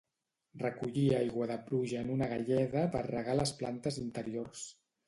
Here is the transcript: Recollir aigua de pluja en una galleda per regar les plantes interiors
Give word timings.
Recollir 0.61 1.03
aigua 1.17 1.49
de 1.53 1.59
pluja 1.67 2.01
en 2.01 2.09
una 2.17 2.31
galleda 2.35 2.87
per 2.97 3.07
regar 3.13 3.39
les 3.43 3.57
plantes 3.63 4.07
interiors 4.09 4.69